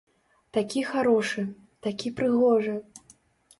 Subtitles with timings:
[0.55, 1.45] Такі харошы,
[1.89, 2.75] такі прыгожы.